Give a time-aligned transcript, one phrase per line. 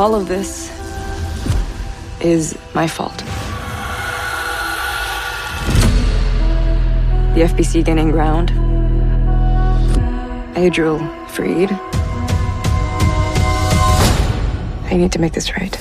[0.00, 0.70] All of this
[2.22, 3.18] is my fault.
[7.34, 8.48] The FBC gaining ground.
[10.56, 11.70] Adriel freed.
[14.90, 15.78] I need to make this right.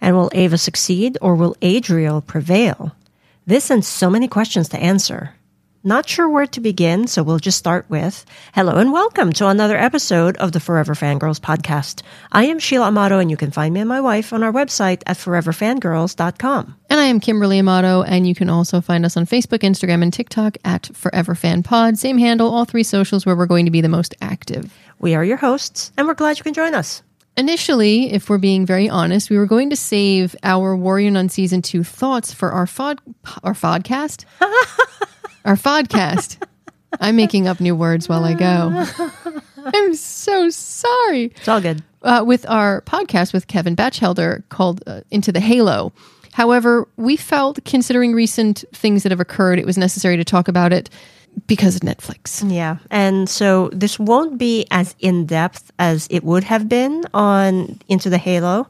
[0.00, 2.96] And will Ava succeed or will Adriel prevail?
[3.46, 5.34] This and so many questions to answer.
[5.82, 9.78] Not sure where to begin, so we'll just start with hello and welcome to another
[9.78, 12.02] episode of the Forever Fangirls podcast.
[12.30, 15.02] I am Sheila Amato, and you can find me and my wife on our website
[15.06, 16.76] at foreverfangirls.com.
[16.90, 20.12] And I am Kimberly Amato, and you can also find us on Facebook, Instagram, and
[20.12, 21.96] TikTok at Forever Fan Pod.
[21.96, 24.76] Same handle, all three socials where we're going to be the most active.
[24.98, 27.02] We are your hosts, and we're glad you can join us.
[27.38, 31.62] Initially, if we're being very honest, we were going to save our Warrior Nun season
[31.62, 32.98] two thoughts for our fod
[33.42, 34.26] our fodcast.
[35.44, 36.42] our podcast.
[37.00, 38.84] I'm making up new words while I go.
[39.64, 41.26] I'm so sorry.
[41.36, 41.82] It's all good.
[42.02, 45.92] Uh, with our podcast with Kevin Bacheldor called uh, Into the Halo.
[46.32, 50.72] However, we felt, considering recent things that have occurred, it was necessary to talk about
[50.72, 50.88] it
[51.46, 52.48] because of Netflix.
[52.50, 52.78] Yeah.
[52.90, 58.10] And so this won't be as in depth as it would have been on Into
[58.10, 58.68] the Halo.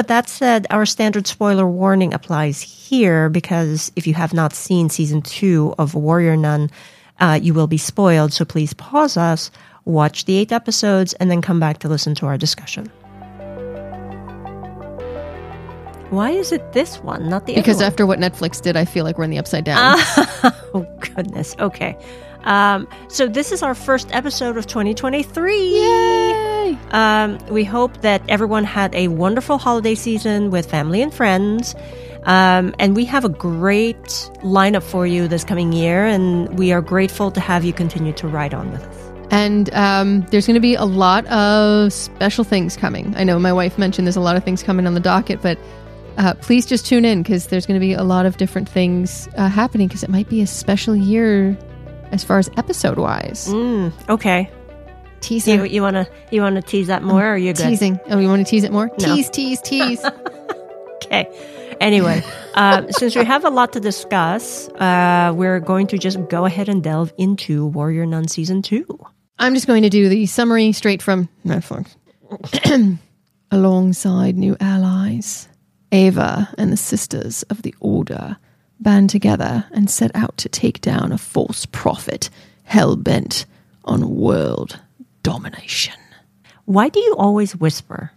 [0.00, 4.88] But that said, our standard spoiler warning applies here because if you have not seen
[4.88, 6.70] season two of Warrior Nun,
[7.18, 8.32] uh, you will be spoiled.
[8.32, 9.50] So please pause us,
[9.84, 12.86] watch the eight episodes, and then come back to listen to our discussion.
[16.08, 17.92] Why is it this one, not the Because other one?
[17.92, 19.96] after what Netflix did, I feel like we're in the upside down.
[20.72, 21.54] oh goodness.
[21.58, 21.94] Okay.
[22.44, 25.74] Um, so this is our first episode of 2023.
[25.74, 26.78] Yay!
[26.90, 31.74] Um, we hope that everyone had a wonderful holiday season with family and friends.
[32.24, 33.96] Um, and we have a great
[34.42, 38.28] lineup for you this coming year, and we are grateful to have you continue to
[38.28, 39.10] ride on with us.
[39.30, 43.14] And um, there's going to be a lot of special things coming.
[43.16, 45.56] I know my wife mentioned there's a lot of things coming on the docket, but
[46.18, 49.28] uh, please just tune in because there's going to be a lot of different things
[49.36, 51.56] uh, happening because it might be a special year
[52.12, 53.48] as far as episode wise.
[53.48, 54.50] Mm, okay.
[55.20, 55.60] Teasing.
[55.60, 57.68] You, you wanna you wanna tease that more, or are you good?
[57.68, 58.00] Teasing.
[58.08, 58.86] Oh, you want to tease it more?
[58.98, 59.14] No.
[59.14, 60.04] Tease, tease, tease.
[61.02, 61.28] Okay.
[61.80, 62.22] Anyway,
[62.54, 66.68] uh, since we have a lot to discuss, uh, we're going to just go ahead
[66.68, 68.86] and delve into Warrior Nun season two.
[69.38, 71.96] I'm just going to do the summary straight from Netflix.
[73.50, 75.48] Alongside new allies,
[75.90, 78.36] Ava and the Sisters of the Order
[78.82, 82.30] band together and set out to take down a false prophet
[82.64, 83.46] hell bent
[83.84, 84.78] on world
[85.22, 85.94] domination.
[86.64, 88.12] Why do you always whisper?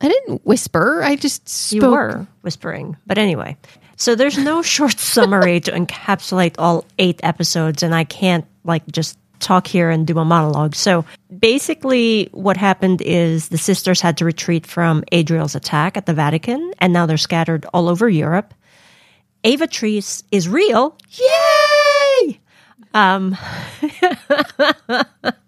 [0.00, 1.82] I didn't whisper, I just spoke.
[1.82, 2.96] You were whispering.
[3.06, 3.56] But anyway,
[3.96, 9.18] so there's no short summary to encapsulate all eight episodes, and I can't like just
[9.40, 10.74] talk here and do a monologue.
[10.74, 11.04] So
[11.36, 16.72] basically, what happened is the sisters had to retreat from Adriel's attack at the Vatican,
[16.78, 18.54] and now they're scattered all over Europe.
[19.44, 20.96] Avatrice is real.
[21.10, 22.40] Yay!
[22.94, 23.36] Um,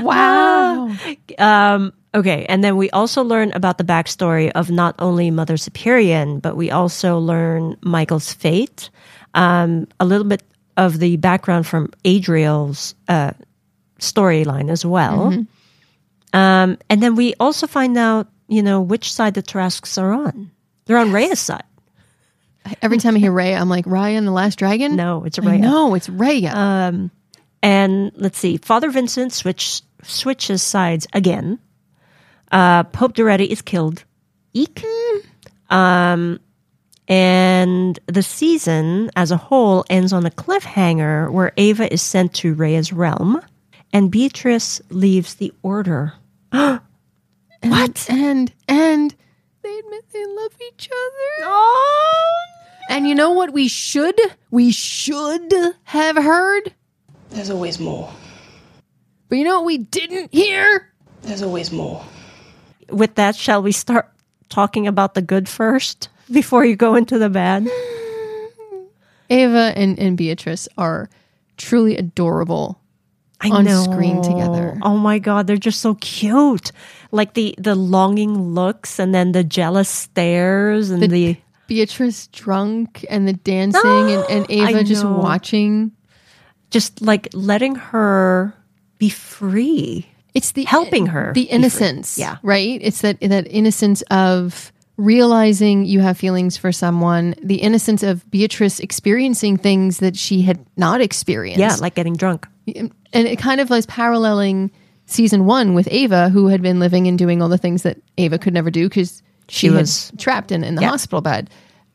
[0.00, 0.94] Wow.
[1.38, 6.36] Um, okay, and then we also learn about the backstory of not only Mother Superior,
[6.36, 8.90] but we also learn Michael's fate,
[9.34, 10.42] um, a little bit
[10.76, 13.32] of the background from Adriel's uh,
[13.98, 15.32] storyline as well.
[16.32, 20.50] Um, and then we also find out, you know, which side the Tarasques are on.
[20.84, 21.64] They're on Rhea's side.
[22.82, 24.96] Every time I hear Ray, I'm like, Raya and the Last Dragon?
[24.96, 26.54] No, it's I No, it's Raya.
[26.54, 27.10] Um,
[27.62, 31.58] and let's see, Father Vincent switch, switches sides again.
[32.50, 34.04] Uh, Pope Duretti is killed.
[34.52, 34.84] Eek.
[35.68, 36.40] Um,
[37.06, 42.54] and the season as a whole ends on a cliffhanger where Ava is sent to
[42.54, 43.40] Rhea's realm
[43.92, 46.14] and Beatrice leaves the order.
[46.50, 46.80] what?
[48.08, 49.14] And, and
[49.62, 51.50] they admit they love each other.
[51.50, 52.49] Oh,
[52.90, 54.18] And you know what we should?
[54.50, 55.54] We should
[55.84, 56.74] have heard?
[57.30, 58.12] There's always more.
[59.28, 60.92] But you know what we didn't hear?
[61.22, 62.04] There's always more.
[62.90, 64.10] with that, shall we start
[64.48, 67.68] talking about the good first before you go into the bad?
[69.30, 71.08] Ava and, and Beatrice are
[71.56, 72.80] truly adorable
[73.40, 73.84] I on know.
[73.84, 74.76] screen together.
[74.82, 76.72] Oh my god, they're just so cute.
[77.12, 81.36] Like the the longing looks and then the jealous stares and the,
[81.70, 85.12] Beatrice drunk and the dancing and, and Ava I just know.
[85.16, 85.92] watching.
[86.70, 88.52] just like letting her
[88.98, 90.08] be free.
[90.34, 91.54] It's the Helping her the be free.
[91.56, 92.36] innocence, Yeah.
[92.42, 92.78] right.
[92.82, 98.80] It's that that innocence of realizing you have feelings for someone, the innocence of Beatrice
[98.80, 101.60] experiencing things that she had not experienced.
[101.60, 102.46] Yeah, like getting drunk.
[102.66, 104.70] and it kind of was paralleling
[105.06, 108.38] season one with Ava, who had been living and doing all the things that Ava
[108.38, 110.90] could never do because she, She was trapped in, in the Yeah.
[110.90, 111.50] hospital bed.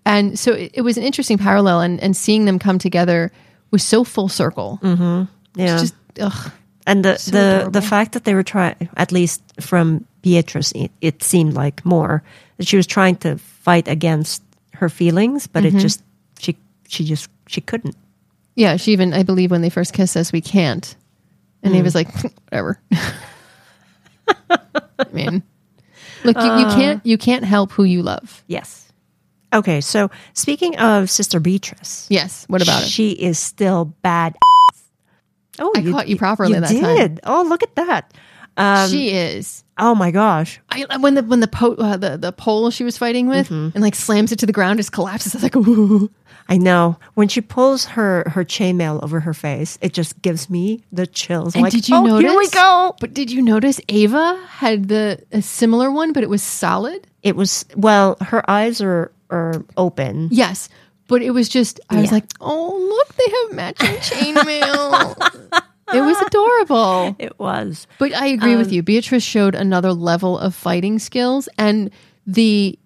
[0.05, 3.31] And so it, it was an interesting parallel, and, and seeing them come together
[3.71, 4.79] was so full circle.
[4.83, 5.25] Yeah.
[5.79, 6.51] Just, ugh.
[6.85, 7.71] and the so the adorable.
[7.71, 12.21] the fact that they were trying, at least from Beatrice, it, it seemed like more
[12.57, 14.43] that she was trying to fight against
[14.73, 15.77] her feelings, but Mm-hmm.
[15.77, 16.03] it just
[16.39, 16.55] she
[16.87, 17.95] she just she couldn't.
[18.55, 20.95] Yeah, she even, I believe, when they first kissed, says we can't.
[21.63, 22.07] And he was like,
[22.49, 22.79] whatever.
[24.49, 25.43] I mean,
[26.23, 26.59] look, you, Uh.
[26.59, 28.43] you can't you can't help who you love.
[28.47, 28.83] Yes.
[29.53, 32.45] Okay, so speaking of Sister Beatrice, Yes.
[32.49, 32.89] What about it?
[32.89, 34.35] She is still bad.
[35.59, 36.97] Oh, I caught you properly you that time.
[36.97, 37.19] did.
[37.23, 38.13] Oh, look at that.
[38.57, 39.63] Um, she is.
[39.77, 40.59] oh my gosh.
[40.69, 43.75] I, when the when the po- uh, the the pole she was fighting with Mm-hmm.
[43.75, 45.33] and like slams it to the ground, just collapses.
[45.35, 46.09] I was like, ooh.
[46.47, 50.83] I know when she pulls her her chainmail over her face, it just gives me
[50.91, 51.55] the chills.
[51.55, 52.29] And like, did you oh, notice?
[52.29, 52.95] Here we go.
[52.99, 57.07] But did you notice Ava had the a similar one, but it was solid.
[57.23, 60.29] It was well, her eyes are are open.
[60.31, 60.69] Yes,
[61.07, 61.79] but it was just.
[61.89, 63.95] I was like, oh look, they have matching
[64.35, 65.63] chainmail.
[65.93, 67.15] It was adorable.
[67.19, 67.87] It was.
[67.99, 68.81] But I agree with you.
[68.83, 71.91] Beatrice showed another level of fighting skills and
[72.27, 72.77] the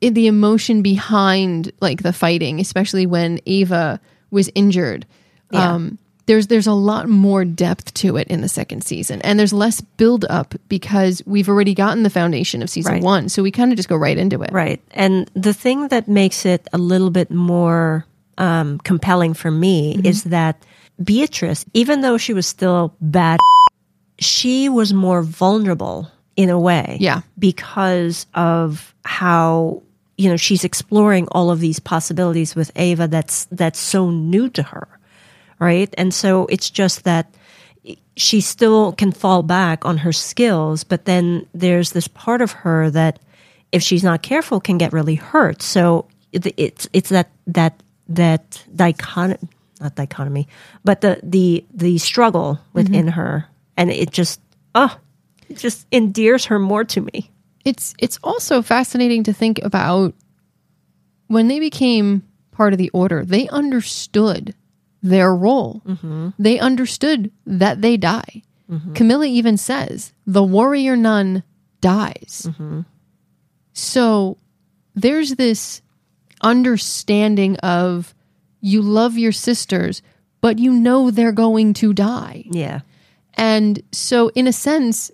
[0.00, 4.00] in the emotion behind like the fighting, especially when Ava
[4.30, 5.06] was injured.
[5.50, 5.72] Yeah.
[5.74, 9.52] Um, there's there's a lot more depth to it in the second season, and there's
[9.52, 13.02] less build up because we've already gotten the foundation of season Right.
[13.02, 14.52] one, so we kind of just go right into it.
[14.52, 14.80] Right.
[14.92, 18.06] And the thing that makes it a little bit more
[18.38, 20.06] um, compelling for me Mm-hmm.
[20.06, 20.62] is that
[21.02, 23.38] Beatrice, even though she was still bad,
[24.18, 26.96] she was more vulnerable in a way.
[27.00, 27.22] Yeah.
[27.38, 29.82] Because of how
[30.16, 34.62] you know she's exploring all of these possibilities with Ava that's that's so new to
[34.62, 34.86] her
[35.62, 35.94] right?
[35.96, 37.32] And so it's just that
[38.16, 42.90] she still can fall back on her skills, but then there's this part of her
[42.90, 43.20] that,
[43.70, 45.62] if she's not careful, can get really hurt.
[45.62, 49.48] So it's it's that that that dichotomy,
[49.82, 50.48] not dichotomy,
[50.84, 53.20] but the the the struggle within mm-hmm.
[53.20, 53.46] her,
[53.76, 54.40] and it just
[54.74, 54.96] oh,
[55.48, 57.30] it just endears her more to me.
[57.64, 60.14] it's it's also fascinating to think about
[61.28, 64.54] when they became part of the order they understood
[65.02, 65.82] their role.
[65.86, 66.30] Mm-hmm.
[66.38, 68.42] They understood that they die.
[68.70, 68.92] Mm-hmm.
[68.94, 71.42] Camilla even says the warrior nun
[71.80, 72.48] dies.
[73.72, 74.38] So
[74.94, 75.82] there's this
[76.42, 78.14] understanding of
[78.62, 80.00] you love your sisters
[80.40, 82.80] but you know they're going to die Yeah,
[83.34, 85.10] and so, in a sense,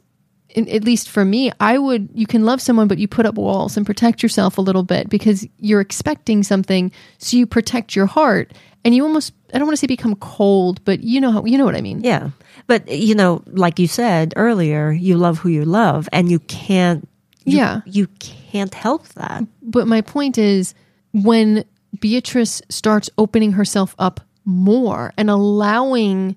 [0.50, 3.34] in, at least for me, I would, you can love someone, but you put up
[3.36, 6.90] walls and protect yourself a little bit because you're expecting something.
[7.18, 8.52] So you protect your heart
[8.84, 11.58] and you almost, I don't want to say become cold, but you know how, you
[11.58, 12.00] know what I mean?
[12.02, 12.30] yeah.
[12.66, 17.06] But you know, like you said earlier, you love who you love, and you can't.
[17.44, 17.80] you- Yeah.
[17.86, 19.44] you can't help that.
[19.62, 20.74] But my point is
[21.12, 21.64] when
[22.00, 26.36] Beatrice starts opening herself up more and allowing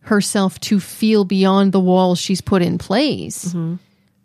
[0.00, 3.54] herself to feel beyond the walls she's put in place,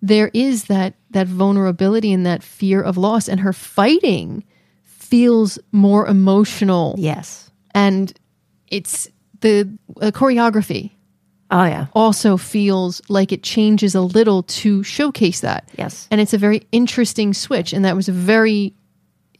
[0.01, 4.43] there is that that vulnerability and that fear of loss and her fighting
[4.83, 7.49] feels more emotional Yes.
[7.73, 8.13] and
[8.67, 9.07] it's
[9.41, 9.67] the
[10.01, 10.91] uh, choreography
[11.49, 11.87] Oh yeah.
[11.93, 16.07] also feels like it changes a little to showcase that Yes.
[16.11, 18.73] and it's a very interesting switch and that was a very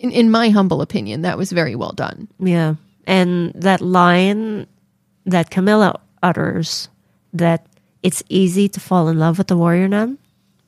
[0.02, 2.76] in, in my humble opinion that was very well done Yeah.
[3.08, 4.68] And that line
[5.26, 6.90] that Camilla utters
[7.34, 7.66] that
[8.04, 10.18] it's easy to fall in love with the warrior nun,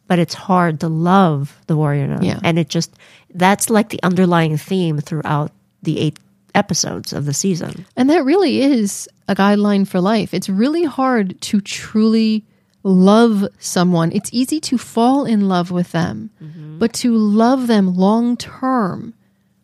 [0.07, 2.23] but it's hard to love the warrior nun.
[2.23, 2.39] Yeah.
[2.43, 2.91] And it just
[3.33, 6.17] that's like the underlying theme throughout the eight
[6.55, 7.85] episodes of the season.
[7.97, 12.45] and that really is a guideline for life it's really hard to truly
[12.83, 16.77] love someone it's easy to fall in love with them mm-hmm.
[16.77, 19.15] but to love them long term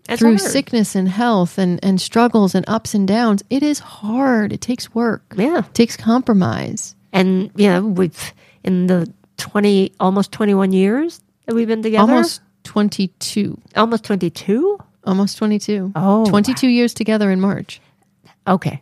[0.10, 0.52] It's through hard.
[0.52, 4.94] sickness and health and, and struggles and ups and downs it is hard it takes
[4.94, 5.60] work Yeah.
[5.60, 11.56] it takes compromise And you know, we've in the twenty almost twenty one years that
[11.56, 12.02] we've been together.
[12.12, 14.78] almost 22 almost twenty two?
[15.06, 16.26] almost 22 Oh.
[16.26, 17.82] 22 years together in march
[18.48, 18.82] Okay.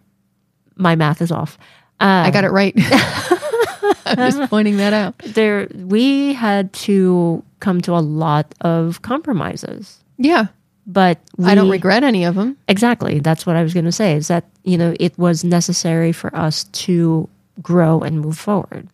[0.76, 1.58] My math is off.
[2.00, 2.74] Uh, i got it right
[4.06, 10.04] i'm just pointing that out there we had to come to a lot of compromises
[10.18, 10.48] yeah
[10.88, 14.16] but i don't regret any of them exactly that's what i was going to say
[14.16, 17.30] is that you know it was necessary for us to
[17.62, 18.88] grow and move forward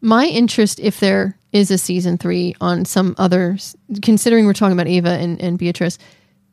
[0.00, 3.56] my interest if there is a season three on some other
[4.02, 5.98] considering we're talking about ava and, and beatrice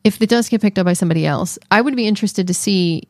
[0.04, 3.08] if it does get picked up by somebody else i would be interested to see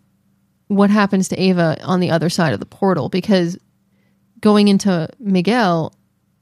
[0.68, 3.58] what happens to ava on the other side of the portal because
[4.42, 5.94] going into Miguel,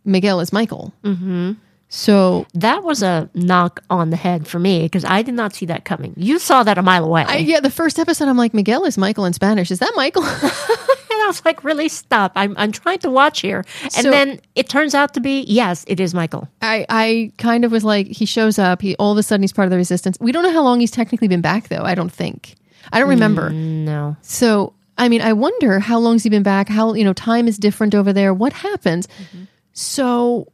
[0.05, 0.93] Miguel is Michael.
[1.05, 1.53] Mm-hmm.
[1.93, 5.67] So That was a knock on the head for me because I did not see
[5.67, 6.15] that coming.
[6.17, 7.25] You saw that a mile away.
[7.27, 9.71] I, yeah, the first episode, I'm like, Miguel is Michael in Spanish.
[9.73, 10.23] Is that Michael?
[10.25, 12.31] and I was like, really stop.
[12.37, 13.65] I'm, I'm trying to watch here.
[13.83, 16.49] And So- then it turns out to be, yes, it is Michael.
[16.63, 18.81] I, I kind of was like, he shows up.
[18.83, 20.17] He all of a sudden he's part of the resistance.
[20.21, 21.83] We don't know how long he's technically been back, though.
[21.83, 22.55] I don't think.
[22.93, 23.51] I don't remember.
[23.51, 24.17] Mm, no.
[24.23, 26.69] So, I mean, I wonder how long's he been back?
[26.69, 28.33] How you know time is different over there?
[28.33, 29.07] What happens?
[29.09, 29.45] Mm-hmm.
[29.73, 30.47] So,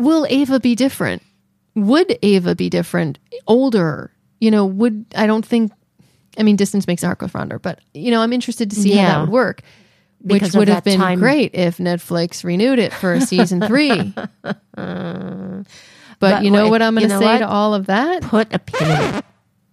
[0.00, 1.22] will Ava be different?
[1.76, 3.18] Would Ava be different?
[3.46, 4.10] Older?
[4.40, 4.66] You know?
[4.66, 5.72] Would I don't think.
[6.38, 9.08] I mean, distance makes heart go fonder, but you know, I'm interested to see how
[9.08, 9.62] that would work.
[10.24, 14.12] Because which would have been time- great if Netflix renewed it for season three.
[14.42, 14.56] but,
[16.18, 17.38] But you know what I'm going you to know say what?
[17.38, 18.22] to all of that?
[18.22, 19.24] Put a pin in it.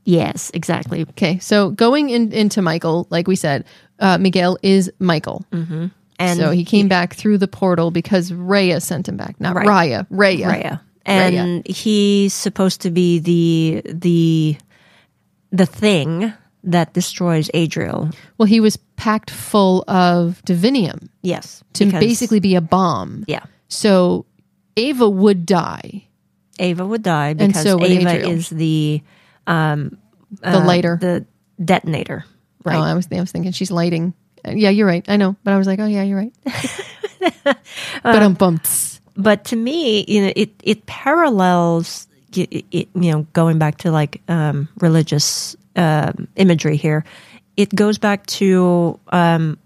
[0.05, 1.01] Yes, exactly.
[1.09, 3.65] Okay, so going in, into Michael, like we said,
[3.99, 5.45] uh, Miguel is Michael.
[6.19, 9.67] And so he came back through the portal because Raya sent him back, not Right.
[9.67, 10.07] Raya.
[10.09, 10.45] Raya.
[10.45, 10.79] Raya.
[11.05, 14.57] And he's supposed to be the the
[15.51, 16.33] the thing
[16.63, 18.09] that destroys Adriel.
[18.37, 21.63] Well, he was packed full of divinium Yes.
[21.73, 23.23] to because- basically be a bomb.
[23.27, 23.43] Yeah.
[23.69, 24.25] So
[24.75, 26.07] Ava would die,
[26.59, 28.31] Ava would die because so would Ava Adriel.
[28.31, 29.01] is the
[29.45, 29.97] um
[30.41, 30.97] the lighter.
[30.99, 31.25] the
[31.63, 32.25] detonator.
[32.65, 32.75] Right.
[32.77, 34.13] Oh, I was I was thinking she's lighting.
[34.55, 35.05] Yeah, you're right.
[35.07, 36.33] I know, but I was like, oh yeah, you're right.
[38.03, 39.01] but um, bumps.
[39.15, 43.91] but to me, you know, it it parallels, it, it, you know, going back to
[43.91, 47.03] like um, religious um, imagery here.
[47.55, 49.57] It goes back to um,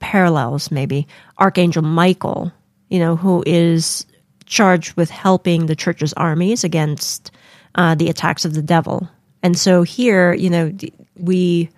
[0.00, 1.06] parallels, maybe
[1.38, 2.52] Archangel Michael,
[2.88, 4.06] you know, who is
[4.46, 7.30] charged with helping the church's armies against
[7.74, 9.08] uh, the attacks of the devil.
[9.42, 10.72] And so here, you know,
[11.16, 11.70] we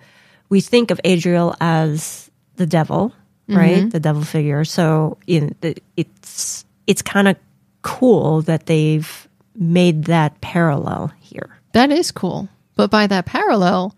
[0.49, 2.26] we think of Adriel as
[2.57, 3.13] the devil,
[3.47, 3.89] right?
[3.89, 4.65] The devil figure.
[4.65, 7.37] So in the, it's it's kind of
[7.81, 11.57] cool that they've made that parallel here.
[11.73, 12.49] That is cool.
[12.75, 13.95] But by that parallel,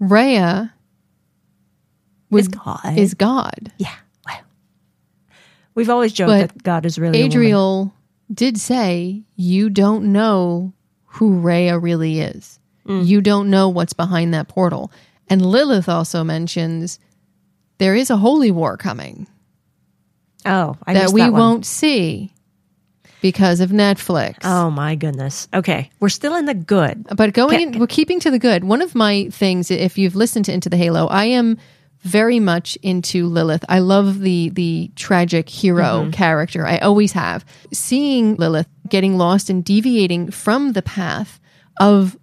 [0.00, 0.72] Raya
[2.30, 2.96] Is God.
[2.96, 3.72] is God.
[3.78, 3.94] Yeah.
[4.26, 4.40] Wow.
[5.74, 7.20] We've always joked But that God is really.
[7.22, 7.94] Adriel
[8.32, 10.72] did say, You don't know
[11.04, 12.58] who Rhea really is.
[12.86, 13.06] Mm.
[13.06, 14.92] You don't know what's behind that portal.
[15.28, 16.98] And Lilith also mentions
[17.80, 19.26] there is a holy war coming
[20.46, 22.32] Oh, I that we that won't see
[23.20, 24.38] because of Netflix.
[24.42, 25.48] Oh my goodness.
[25.52, 27.06] Okay, we're still in the good.
[27.14, 27.78] But going, Okay.
[27.78, 28.64] we're keeping to the good.
[28.64, 31.58] One of my things, if you've listened to Into the Halo, I am
[32.00, 33.64] very much into Lilith.
[33.68, 36.10] I love the the tragic hero mm-hmm.
[36.12, 36.66] character.
[36.66, 37.44] I always have.
[37.72, 41.38] Seeing Lilith getting lost and deviating from the path
[41.78, 42.16] of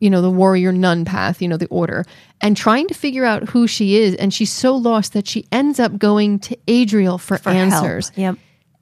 [0.00, 2.04] you know the warrior nun path, you know the order,
[2.40, 5.78] and trying to figure out who she is, and she's so lost that she ends
[5.78, 7.72] up going to Adriel for, For help.
[7.72, 8.36] answers Yep.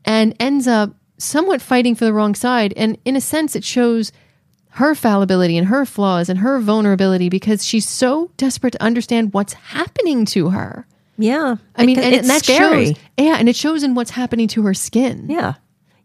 [0.05, 2.73] and ends up somewhat fighting for the wrong side.
[2.77, 4.13] And in a sense, it shows
[4.73, 9.55] her fallibility and her flaws and her vulnerability because she's so desperate to understand what's
[9.55, 10.87] happening to her.
[11.19, 11.57] Yeah.
[11.75, 12.87] I mean, and, it's that scary.
[12.87, 15.27] shows, yeah, and it shows in what's happening to her skin.
[15.29, 15.55] Yeah.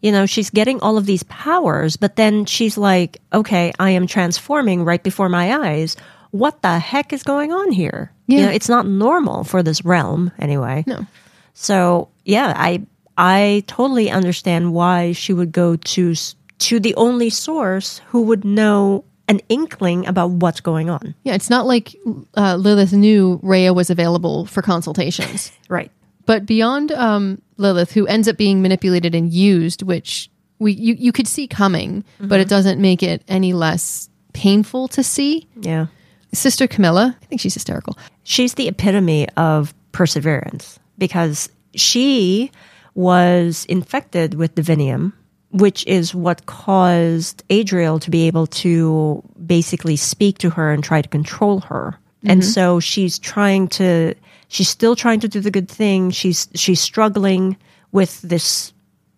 [0.03, 4.05] You know, she's getting all of these powers, but then she's like, okay, I am
[4.05, 5.95] transforming right before my eyes.
[6.31, 8.11] What the heck is going on here?
[8.27, 10.83] You know, it's not normal for this realm anyway.
[10.85, 11.07] No.
[11.53, 12.85] So, yeah, I
[13.17, 16.15] I totally understand why she would go to
[16.59, 21.15] to the only source who would know an inkling about what's going on.
[21.23, 21.95] Yeah, it's not like
[22.35, 25.51] uh, Lilith knew Rhea was available for consultations.
[25.69, 25.91] Right.
[26.25, 30.29] But beyond um, Lilith, who ends up being manipulated and used, which
[30.59, 32.41] we you, you could see coming, but mm-hmm.
[32.41, 35.47] it doesn't make it any less painful to see.
[35.59, 35.87] Yeah.
[36.33, 37.97] Sister Camilla, I think she's hysterical.
[38.23, 42.51] she's the epitome of perseverance because she
[42.95, 45.13] was infected with divinium,
[45.51, 51.01] which is what caused Adriel to be able to basically speak to her and try
[51.01, 51.99] to control her.
[52.25, 52.49] And mm-hmm.
[52.49, 54.15] so she's trying to
[54.53, 56.11] she's still trying to do the good thing.
[56.11, 57.57] She's she's struggling
[57.91, 58.71] with this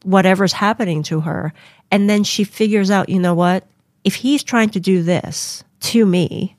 [0.04, 1.54] whatever's happening to her.
[1.92, 3.65] And then she figures out, you know what?
[4.04, 6.56] If he's trying to do this to me,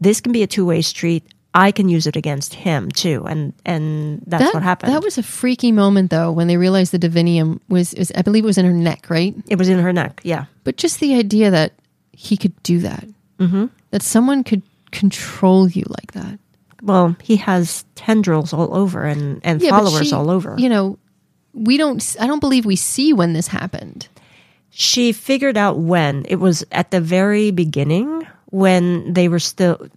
[0.00, 1.24] this can be a two-way street.
[1.54, 4.92] I can use it against him too, and and that's that, what happened.
[4.92, 8.44] That was a freaky moment, though, when they realized the divinium was, was, I believe
[8.44, 9.34] it was in her neck, right?
[9.48, 10.20] it was in her neck.
[10.22, 11.72] Yeah, But just the idea that
[12.12, 13.08] he could do that,
[13.38, 13.66] mm-hmm.
[13.90, 16.38] that someone could control you like that.
[16.82, 20.54] Well, he has tendrils all over and and Yeah, followers she- all over.
[20.58, 20.98] You know,
[21.54, 24.08] we don't, I don't believe we see when this happened.
[24.70, 29.88] she figured out when it was at the very beginning when they were still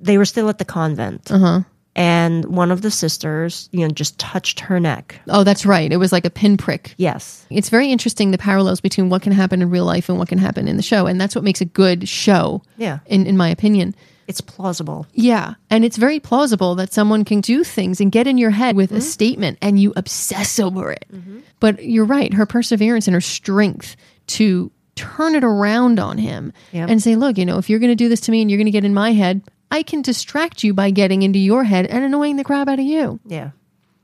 [0.00, 1.30] they were still at the convent.
[1.30, 1.60] Uh-huh.
[1.94, 5.20] and one of the sisters, you know, just touched her neck.
[5.28, 5.92] Oh, that's right.
[5.92, 6.94] It was like a pinprick.
[6.96, 7.44] Yes.
[7.50, 10.38] It's very interesting the parallels between what can happen in real life and what can
[10.38, 11.06] happen in the show.
[11.06, 13.00] And that's what makes a good show, Yeah.
[13.06, 13.94] in, in my opinion.
[14.32, 15.06] It's plausible.
[15.12, 15.56] Yeah.
[15.68, 18.90] And it's very plausible that someone can do things and get in your head with
[18.92, 19.02] a mm-hmm.
[19.02, 21.04] statement and you obsess over it.
[21.12, 21.40] Mm-hmm.
[21.60, 22.32] But you're right.
[22.32, 23.94] Her perseverance and her strength
[24.28, 26.88] to turn it around on him Yep.
[26.88, 28.56] and say, look, you know, if you're going to do this to me and you're
[28.56, 31.84] going to get in my head, I can distract you by getting into your head
[31.84, 33.20] and annoying the crap out of you.
[33.26, 33.50] Yeah.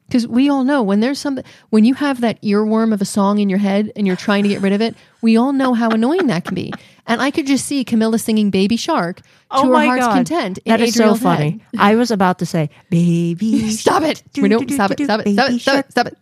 [0.08, 3.38] Because we all know when there's something, when you have that earworm of a song
[3.38, 5.90] in your head and you're trying to get rid of it, we all know how
[5.90, 6.72] annoying that can be.
[7.08, 10.58] And I could just see Camilla singing Baby Shark to her heart's content.
[10.58, 11.50] in Oh That is so funny.
[11.50, 11.80] head.
[11.80, 13.70] I was about to say, baby.
[13.70, 14.22] Stop it!
[14.36, 15.02] We do, don't do, stop it.
[15.02, 15.32] Stop it.
[15.32, 15.60] Stop it.
[15.60, 15.90] Stop it.
[15.90, 16.18] Stop it.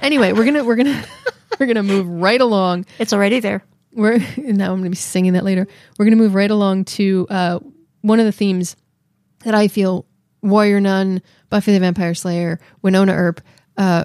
[0.00, 1.04] Anyway, we're gonna we're gonna
[1.60, 2.84] we're gonna move right along.
[2.98, 3.62] It's already there.
[3.94, 5.66] We're now I'm gonna be singing that later.
[5.98, 7.60] We're gonna move right along to uh,
[8.00, 8.76] one of the themes
[9.44, 10.04] that I feel
[10.42, 13.40] Warrior Nun, Buffy the Vampire Slayer, Wynonna Earp,
[13.76, 14.04] uh,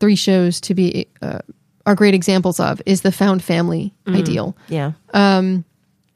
[0.00, 1.40] three shows to be uh,
[1.86, 4.56] are great examples of is the found family ideal.
[4.68, 4.92] Yeah.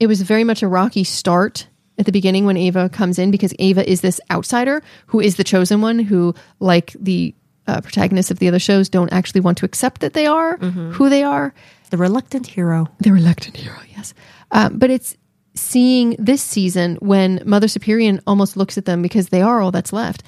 [0.01, 1.67] It was very much a rocky start
[1.99, 5.45] at the beginning when Ava comes in because Ava is this outsider who is the
[5.45, 7.35] chosen one who, like the
[7.67, 11.09] uh, protagonists of the other shows, don't actually want to accept that they are who
[11.11, 11.53] they are.
[11.91, 12.87] the reluctant hero.
[13.01, 14.15] The reluctant hero, yes.
[14.53, 15.17] Um, but it's
[15.55, 19.93] seeing this season when Mother Superior almost looks at them because they are all that's
[19.93, 20.23] left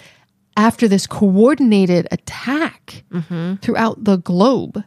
[0.57, 3.05] after this coordinated attack
[3.63, 4.85] throughout the globe.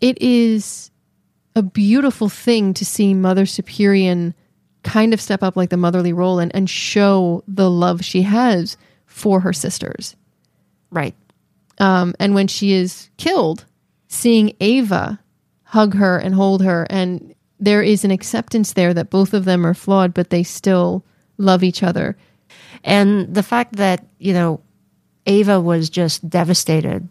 [0.00, 0.90] It is
[1.54, 4.34] a beautiful thing to see Mother Superior
[4.82, 8.76] kind of step up like the motherly role and, and show the love she has
[9.06, 10.14] for her sisters.
[10.90, 11.14] Right.
[11.78, 13.64] Um, and when she is killed,
[14.08, 15.18] seeing Ava
[15.64, 19.66] hug her and hold her, and there is an acceptance there that both of them
[19.66, 21.04] are flawed, but they still
[21.38, 22.16] love each other.
[22.84, 24.60] And the fact that, you know,
[25.26, 27.08] Ava was just devastated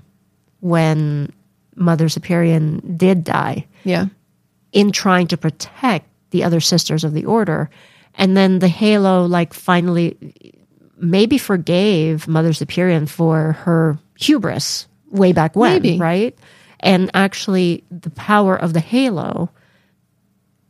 [0.62, 1.34] when
[1.76, 2.60] Mother Superior
[2.96, 4.06] did die Yeah.
[4.72, 7.70] in trying to protect the other sisters of the order.
[8.16, 10.18] And then the Halo, like, finally
[10.98, 15.98] maybe forgave Mother Superior for her hubris way back when, Maybe.
[16.00, 16.38] right?
[16.80, 19.50] And actually, the power of the Halo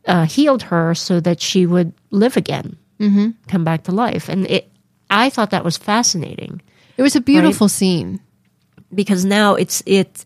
[0.06, 3.30] uh, healed her so that she would live again, mm-hmm.
[3.48, 4.28] come back to life.
[4.28, 4.68] And it,
[5.10, 6.60] I thought that was fascinating
[6.96, 8.20] It was a beautiful scene.
[8.94, 10.24] because now it's it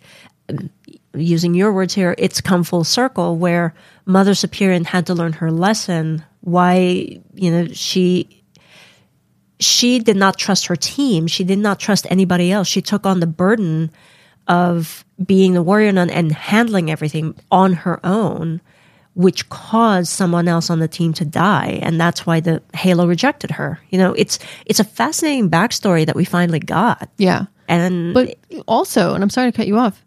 [1.14, 3.74] using your words here it's come full circle where
[4.06, 6.24] mother superior had to learn her lesson.
[6.40, 8.42] Why you know she
[9.58, 11.26] she did not trust her team.
[11.26, 12.66] She did not trust anybody else.
[12.66, 13.90] She took on the burden
[14.48, 18.60] of being the warrior nun and handling everything on her own
[19.14, 21.78] which caused someone else on the team to die.
[21.82, 23.80] And that's why the halo rejected her.
[23.90, 27.10] You know it's it's a fascinating backstory that we finally got.
[27.18, 27.46] Yeah.
[27.68, 28.36] and But
[28.66, 30.04] also, and I'm sorry to cut you off,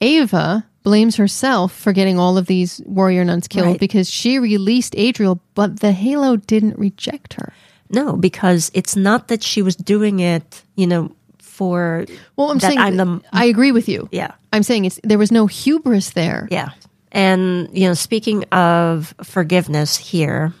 [0.00, 3.80] Ava blames herself for getting all of these warrior nuns killed Right.
[3.80, 7.52] because she released Adriel, but the Halo didn't reject her.
[7.90, 12.78] No, because it's not that she was doing it, you know, for Well, I'm saying
[12.78, 14.08] I'm the I agree with you.
[14.12, 16.48] yeah, I'm saying it's there was no hubris there.
[16.50, 16.70] yeah.
[17.12, 20.54] And you know, speaking of forgiveness here,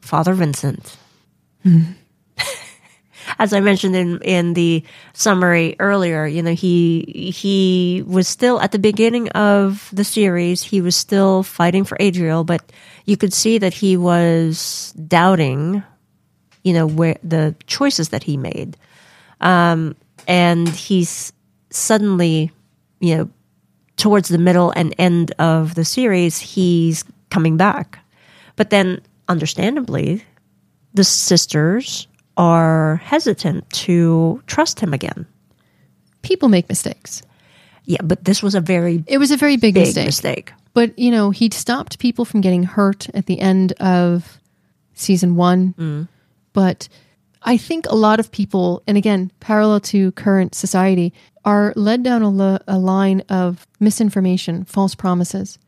[0.00, 0.96] Father Vincent.
[1.64, 1.80] Hmm.
[3.38, 8.72] As I mentioned in in the summary earlier, you know, he he was still at
[8.72, 12.62] the beginning of the series, he was still fighting for Adriel, but
[13.04, 15.82] you could see that he was doubting,
[16.62, 18.76] you know, where the choices that he made.
[19.40, 21.32] Um, and he's
[21.70, 22.50] suddenly,
[23.00, 23.30] you know,
[23.96, 27.98] towards the middle and end of the series, he's coming back.
[28.56, 30.24] But then, understandably,
[30.94, 35.26] the sisters are hesitant to trust him again.
[36.22, 37.22] People make mistakes.
[37.84, 40.06] Yeah, but this was a very It was a very big, big mistake.
[40.06, 40.52] mistake.
[40.74, 44.38] But, you know, he'd stopped people from getting hurt at the end of
[44.94, 45.74] season one.
[45.78, 46.08] Mm.
[46.52, 46.88] But
[47.42, 52.22] I think a lot of people, and again, parallel to current society, are led down
[52.22, 55.58] a, lo- a line of misinformation, false promises.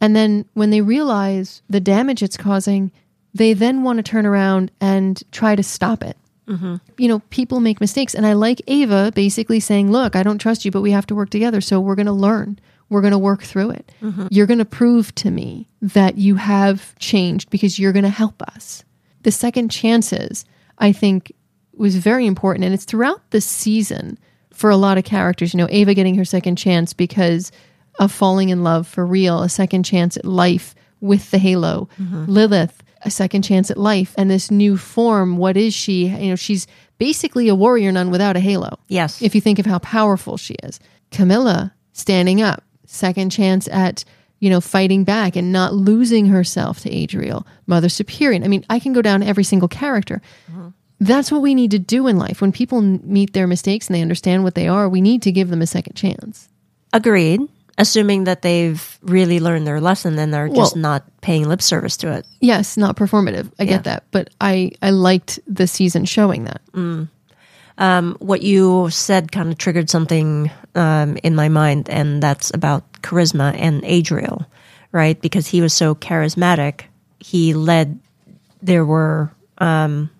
[0.00, 2.92] And then when they realize the damage it's causing,
[3.34, 6.16] they then want to turn around and try to stop it.
[6.48, 6.76] Mm-hmm.
[6.98, 8.14] You know, people make mistakes.
[8.14, 11.14] And I like Ava basically saying, Look, I don't trust you, but we have to
[11.14, 11.60] work together.
[11.60, 12.58] So we're going to learn.
[12.90, 13.92] We're going to work through it.
[14.02, 14.28] Mm-hmm.
[14.30, 18.42] You're going to prove to me that you have changed because you're going to help
[18.42, 18.84] us.
[19.22, 20.44] The second chances,
[20.78, 21.32] I think,
[21.72, 22.66] was very important.
[22.66, 24.18] And it's throughout the season
[24.52, 25.54] for a lot of characters.
[25.54, 27.50] You know, Ava getting her second chance because
[27.98, 31.88] of falling in love for real, a second chance at life with the Halo.
[31.98, 32.26] Mm-hmm.
[32.26, 35.36] Lilith a second chance at life and this new form.
[35.36, 36.06] What is she?
[36.06, 36.66] You know, she's
[36.98, 38.78] basically a warrior nun without a halo.
[38.88, 39.22] Yes.
[39.22, 44.04] If you think of how powerful she is, Camilla standing up, second chance at
[44.40, 48.42] you know fighting back and not losing herself to Adriel, Mother Superior.
[48.42, 50.20] I mean, I can go down every single character.
[50.50, 50.68] Mm-hmm.
[51.00, 52.40] That's what we need to do in life.
[52.40, 55.50] When people meet their mistakes and they understand what they are, we need to give
[55.50, 56.48] them a second chance.
[56.92, 57.40] Agreed.
[57.76, 61.96] Assuming that they've really learned their lesson and they're just Well- not paying lip service
[61.98, 62.24] to it.
[62.40, 63.50] Yes, not performative.
[63.58, 63.70] I Yeah.
[63.70, 66.60] get that, but I I liked the season showing that.
[68.20, 73.54] what you said kind of triggered something um, in my mind, and that's about charisma
[73.58, 74.46] and Adriel,
[74.92, 75.20] right?
[75.20, 76.82] Because he was so charismatic,
[77.18, 77.98] he led.
[78.62, 80.10] There were um,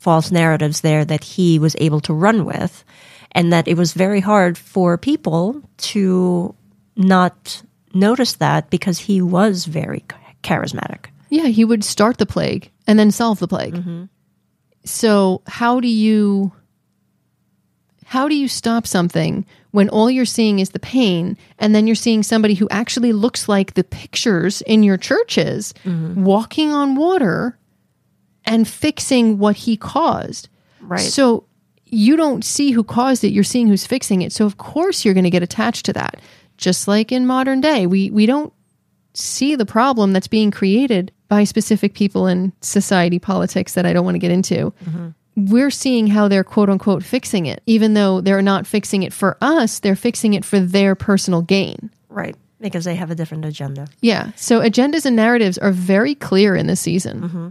[0.00, 2.84] false narratives there that he was able to run with,
[3.32, 6.54] and that it was very hard for people to
[6.96, 7.62] not
[7.94, 10.04] notice that because he was very
[10.42, 11.06] charismatic.
[11.28, 13.74] Yeah, he would start the plague and then solve the plague.
[13.74, 14.04] Mm-hmm.
[14.84, 16.52] So how do you
[18.04, 21.96] how do you stop something when all you're seeing is the pain and then you're
[21.96, 26.22] seeing somebody who actually looks like the pictures in your churches mm-hmm.
[26.22, 27.58] walking on water
[28.44, 30.50] and fixing what he caused.
[30.82, 31.00] Right.
[31.00, 31.46] So
[31.86, 34.32] you don't see who caused it, you're seeing who's fixing it.
[34.32, 36.20] So of course you're going to get attached to that.
[36.62, 38.52] Just like in modern day, we we don't
[39.14, 44.04] see the problem that's being created by specific people in society politics that I don't
[44.04, 44.72] want to get into.
[44.84, 45.08] Mm-hmm.
[45.50, 49.36] We're seeing how they're quote unquote fixing it, even though they're not fixing it for
[49.40, 51.90] us, they're fixing it for their personal gain.
[52.08, 52.36] Right.
[52.60, 53.88] Because they have a different agenda.
[54.00, 54.30] Yeah.
[54.36, 57.22] So agendas and narratives are very clear in this season.
[57.22, 57.48] Mm-hmm.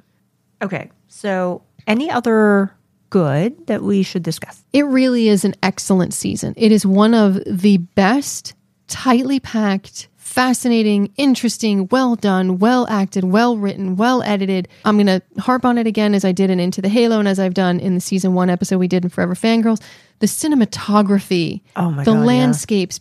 [0.62, 0.89] Okay.
[1.10, 2.74] So, any other
[3.10, 4.63] good that we should discuss?
[4.71, 6.54] It really is an excellent season.
[6.56, 8.54] It is one of the best,
[8.91, 14.67] tightly packed, fascinating, interesting, well done, well acted, well written, well edited.
[14.86, 17.27] I'm going to harp on it again as I did in Into the Halo and
[17.27, 19.82] as I've done in the season one episode we did in Forever Fangirls.
[20.19, 22.25] The cinematography, Oh my the God, yeah.
[22.25, 22.99] landscapes.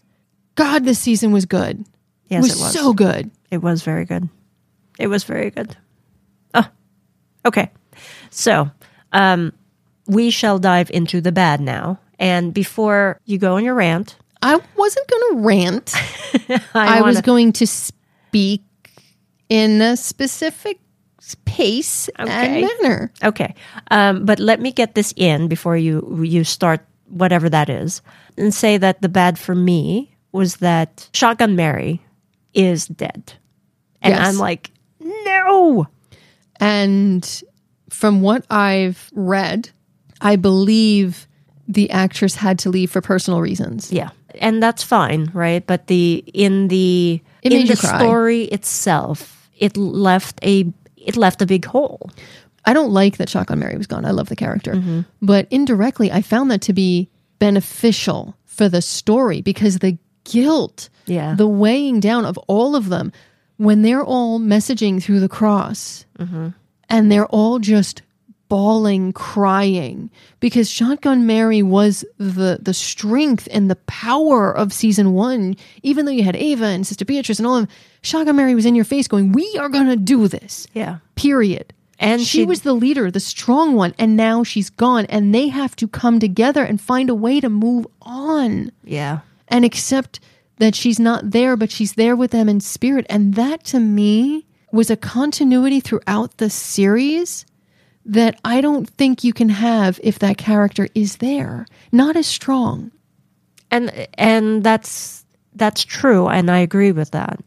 [0.54, 1.84] God, this season was good.
[2.28, 2.72] Yes, it was, it was.
[2.72, 3.30] so good.
[3.50, 4.28] It was very good.
[4.98, 5.76] It was very good.
[6.54, 6.66] Oh,
[7.44, 7.70] okay.
[8.30, 8.70] So,
[9.12, 9.52] um,
[10.06, 11.98] we shall dive into the bad now.
[12.18, 15.94] And before you go on your rant, I wasn't going to rant.
[16.74, 18.62] I, I, was going to speak
[19.48, 20.80] in a specific
[21.44, 22.62] pace Okay.
[22.64, 23.12] and manner.
[23.22, 23.54] Okay,
[23.90, 28.02] um, but let me get this in before you you start whatever that is,
[28.38, 32.00] and say that the bad for me was that Shotgun Mary
[32.54, 33.34] is dead,
[34.00, 34.26] and Yes.
[34.28, 35.86] I'm like, no.
[36.58, 37.42] And
[37.90, 39.70] from what I've read,
[40.20, 41.26] I believe
[41.68, 43.92] the actress had to leave for personal reasons.
[43.92, 45.66] Yeah, and that's fine, right?
[45.66, 51.46] But the in the It in the story itself, it left a it left a
[51.46, 52.10] big hole.
[52.66, 54.04] I don't like that Shotgun Mary was gone.
[54.04, 54.74] I love the character.
[54.74, 55.00] Mm-hmm.
[55.22, 61.34] But indirectly, I found that to be beneficial for the story because the guilt, Yeah.
[61.34, 63.12] the weighing down of all of them
[63.56, 66.48] when they're all messaging through the cross Mm-hmm.
[66.90, 68.02] and they're all just
[68.50, 70.10] bawling, crying
[70.40, 75.56] because Shotgun Mary was the the strength and the power of season one.
[75.82, 78.66] Even though you had Ava and Sister Beatrice and all of them, Shotgun Mary was
[78.66, 81.72] in your face going, "We are gonna do this." Yeah, Period.
[82.02, 85.76] And she- was the leader, the strong one, and now she's gone, and they have
[85.76, 90.18] to come together and find a way to move on yeah, and accept
[90.58, 93.06] that she's not there, but she's there with them in spirit.
[93.10, 97.44] And that to me was a continuity throughout the series
[98.10, 101.66] that I don't think you can have if that character is there.
[101.92, 102.90] Not as strong.
[103.70, 107.38] and and that's that's true, and I agree with that.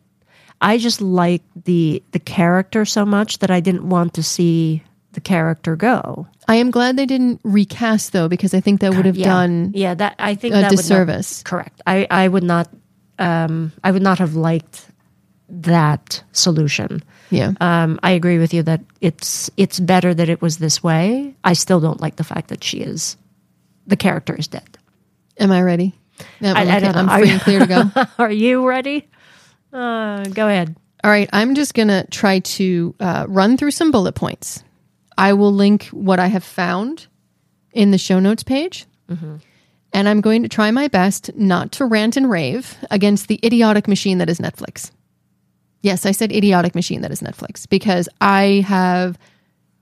[0.62, 5.22] I just like the the character so much that I didn't want to see the
[5.22, 6.28] character go.
[6.48, 9.26] I am glad they didn't recast though, because I think that would have yeah.
[9.28, 11.44] done yeah that I think a that would not- disservice.
[11.44, 11.82] correct.
[11.86, 12.70] I I would not
[13.20, 14.88] um I would not have liked
[15.50, 17.04] that solution.
[17.30, 17.54] Yeah.
[17.60, 21.36] Um, I agree with you that it's it's better that it was this way.
[21.44, 23.18] I still don't like the fact that she is
[23.88, 24.78] the character is dead.
[25.40, 25.94] Am I ready?
[26.40, 26.64] Yeah, I-
[27.00, 28.06] I'm free and clear to go.
[28.24, 29.08] Are you ready?
[29.72, 30.76] Uh, go ahead.
[31.04, 34.64] All right, I'm just going to try to uh, run through some bullet points.
[35.18, 37.08] I will link what I have found
[37.74, 38.86] in the show notes page.
[39.96, 43.88] And I'm going to try my best not to rant and rave against the idiotic
[43.88, 44.92] machine that is Netflix.
[45.84, 49.20] Yes, I said idiotic machine that is Netflix because I have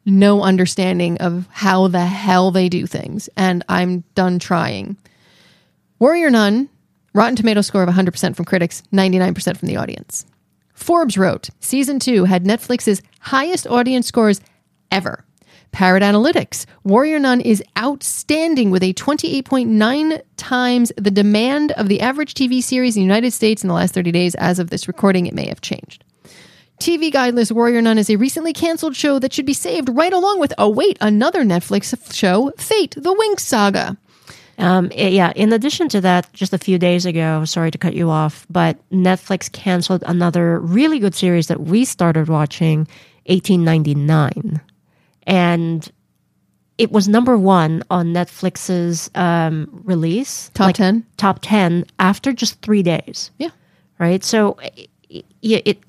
[0.03, 3.29] no understanding of how the hell they do things.
[3.37, 4.97] And I'm done trying.
[5.99, 6.69] Warrior Nun,
[7.13, 10.25] Rotten Tomato score of 100% from critics, 99% from the audience.
[10.73, 14.41] Forbes wrote, season two had Netflix's highest audience scores
[14.89, 15.23] ever.
[15.71, 16.65] Parrot Analytics.
[16.83, 22.95] Warrior Nun is outstanding with a 28.9 times the demand of the average TV series
[22.95, 24.35] in the United States in the last 30 days.
[24.35, 26.03] As of this recording, it may have changed.
[26.79, 30.11] TV Guide lists Warrior Nun is a recently canceled show that should be saved right
[30.11, 33.97] along with, oh, wait, another Netflix show, Fate, the Winx Saga.
[34.57, 35.31] Um, yeah.
[35.35, 38.77] In addition to that, just a few days ago, sorry to cut you off, but
[38.91, 42.79] Netflix canceled another really good series that we started watching,
[43.25, 44.61] 1899,
[45.27, 45.89] and
[46.77, 51.05] it was number one on Netflix's um, release Top 10?
[51.17, 53.29] top ten after just three days.
[53.37, 53.49] Yeah.
[53.99, 54.23] right?
[54.23, 55.79] So, i- i- yeah, it.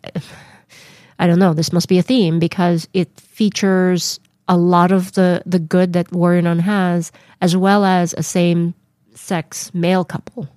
[1.18, 1.54] I don't know.
[1.54, 4.18] This must be a theme because it features
[4.48, 8.74] a lot of the the good that Warrior Nun has, as well as a same
[9.14, 10.48] sex male couple.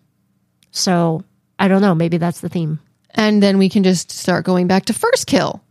[0.72, 1.24] So
[1.60, 1.94] I don't know.
[1.96, 2.80] Maybe that's the theme.
[3.12, 5.62] And then we can just start going back to First Kill.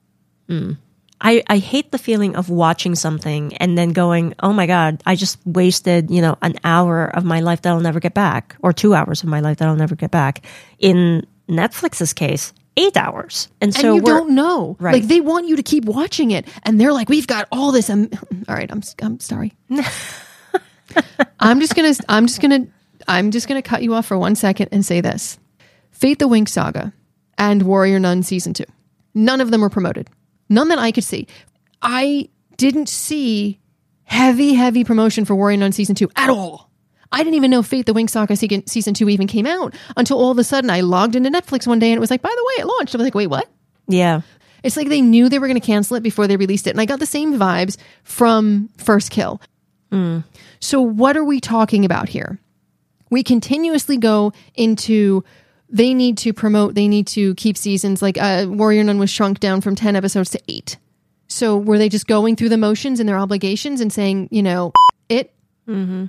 [1.24, 5.16] I, I hate the feeling of watching something and then going, oh my God, I
[5.16, 8.74] just wasted, you know, an hour of my life that I'll never get back, or
[8.74, 10.44] two hours of my life that I'll never get back.
[10.78, 13.48] In Netflix's case, eight hours.
[13.62, 14.76] And and so you don't know.
[14.78, 14.96] Right.
[14.96, 17.88] Like they want you to keep watching it, and they're like, "We've got all this."
[17.88, 18.10] Um,
[18.48, 19.54] all right, I'm I'm sorry.
[21.40, 22.66] I'm just gonna I'm just gonna
[23.08, 25.38] I'm just gonna cut you off for one second and say this:
[25.90, 26.92] Fate the Winx Saga
[27.38, 28.64] and Warrior Nun season two.
[29.14, 30.10] None of them were promoted.
[30.48, 31.26] None that I could see.
[31.82, 33.60] I didn't see
[34.04, 36.70] heavy heavy promotion for Warrior Nun season two at all.
[37.12, 40.18] I didn't even know Fate the Winx Saga season, season two even came out until
[40.18, 42.34] all of a sudden I logged into Netflix one day and it was like, by
[42.34, 42.94] the way, it launched.
[42.94, 43.48] I was like, wait, what?
[43.88, 44.22] yeah.
[44.64, 46.70] It's like they knew they were going to cancel it before they released it.
[46.70, 49.40] And I got the same vibes from First Kill.
[49.92, 50.24] Mm.
[50.58, 52.40] So, what are we talking about here?
[53.10, 55.22] We continuously go into
[55.74, 58.00] they need to promote, they need to keep seasons.
[58.00, 60.78] Like uh, Warrior Nun was shrunk down from 10 episodes to eight.
[61.26, 64.72] So, were they just going through the motions and their obligations and saying, you know,
[65.08, 65.34] it?
[65.68, 66.06] Mm-hmm.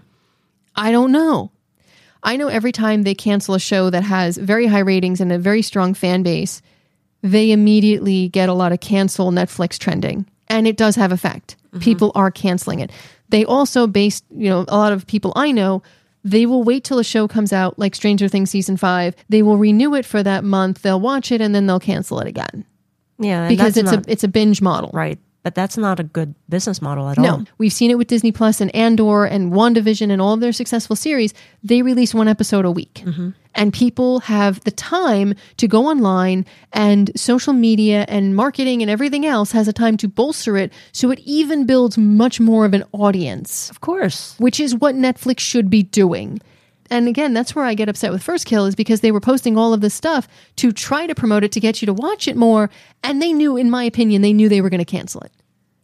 [0.75, 1.51] I don't know.
[2.21, 5.39] I know every time they cancel a show that has very high ratings and a
[5.39, 6.61] very strong fan base,
[7.23, 10.27] they immediately get a lot of cancel Netflix trending.
[10.47, 11.55] And it does have effect.
[11.79, 12.91] People are canceling it.
[13.29, 15.81] They also based, you know, a lot of people I know,
[16.25, 19.15] they will wait till a show comes out like Stranger Things season 5.
[19.29, 22.27] They will renew it for that month, they'll watch it and then they'll cancel it
[22.27, 22.65] again.
[23.19, 23.47] Yeah.
[23.47, 24.89] Because it's not- a it's a binge model.
[24.91, 25.19] Right.
[25.45, 27.43] But that's not a good business model at No, all.
[27.59, 30.95] we've seen it with Disney Plus and Andor and WandaVision and all of their successful
[30.95, 31.35] series.
[31.63, 33.03] They release one episode a week.
[33.05, 33.29] Mm-hmm.
[33.53, 39.23] And people have the time to go online and social media and marketing and everything
[39.27, 42.83] else has a time to bolster it so it even builds much more of an
[42.91, 44.33] audience, Of course.
[44.39, 46.41] which is what Netflix should be doing.
[46.89, 49.57] And again, that's where I get upset with First Kill is because they were posting
[49.57, 52.35] all of this stuff to try to promote it to get you to watch it
[52.35, 52.69] more.
[53.03, 55.31] And they knew, in my opinion, they knew they were going to cancel it.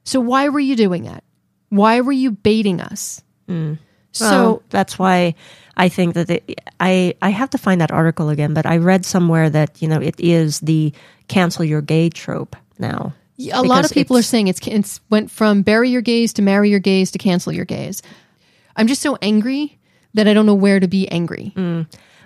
[0.03, 1.23] So why were you doing that?
[1.69, 3.23] Why were you baiting us?
[3.47, 3.79] Mm.
[4.11, 5.35] So Well, that's why
[5.77, 8.53] I think that it, I I have to find that article again.
[8.53, 10.93] But I read somewhere that you know it is the
[11.27, 13.13] cancel your gay trope now.
[13.53, 16.69] a lot of people are saying it's it's went from bury your gays to marry
[16.69, 18.01] your gays to cancel your gays.
[18.75, 19.79] I'm just so angry
[20.13, 21.53] that I don't know where to be angry.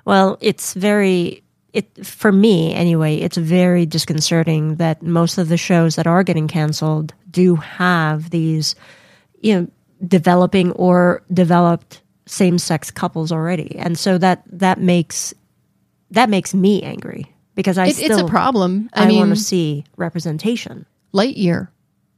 [0.05, 1.43] Well, it's very
[1.73, 3.17] it for me anyway.
[3.17, 8.75] It's very disconcerting that most of the shows that are getting canceled do have these,
[9.41, 9.67] you know,
[10.07, 15.33] developing or developed same sex couples already, and so that that makes
[16.11, 18.89] that makes me angry because I It, still it's a problem.
[18.93, 20.85] I, I, want to see representation.
[21.13, 21.67] Lightyear,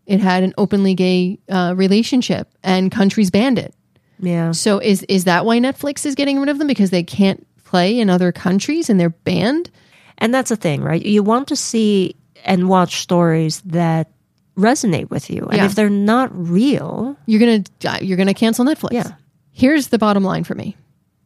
[0.06, 3.74] it had an openly gay uh, relationship, and countries banned it.
[4.20, 4.52] Yeah.
[4.52, 8.00] So is is that why Netflix is getting rid of them because they can't play
[8.00, 9.70] in other countries and they're banned?
[10.18, 11.04] And that's the thing, right?
[11.04, 14.10] You want to see and watch stories that
[14.58, 15.44] resonate with you.
[15.46, 15.66] And Yeah.
[15.66, 18.94] if they're not real, You're gonna uh, you're gonna cancel Netflix.
[18.94, 19.12] Yeah.
[19.52, 20.76] Here's the bottom line for me: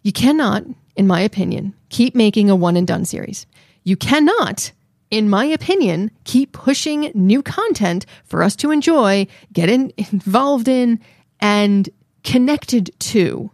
[0.04, 0.64] you cannot,
[0.96, 3.46] in my opinion, keep making a one and done series.
[3.84, 4.72] You cannot,
[5.10, 11.00] in my opinion, keep pushing new content for us to enjoy, get in, involved in,
[11.40, 11.90] and
[12.24, 13.52] connected to.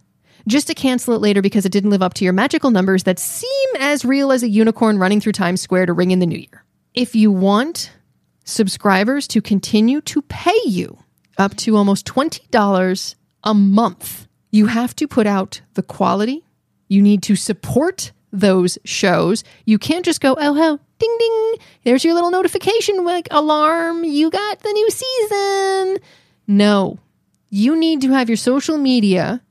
[0.47, 3.19] Just to cancel it later because it didn't live up to your magical numbers that
[3.19, 6.37] seem as real as a unicorn running through Times Square to ring in the new
[6.37, 6.63] year.
[6.93, 7.91] If you want
[8.47, 10.97] subscribers to continue to pay you
[11.37, 14.27] up to almost $20 a month.
[14.51, 16.43] You have to put out the quality.
[16.87, 19.43] You need to support those shows.
[19.65, 24.03] You can't just go, oh, oh ding, ding, there's your little notification like alarm.
[24.03, 25.97] You got the new season.
[26.47, 26.99] No,
[27.49, 29.41] you need to have your social media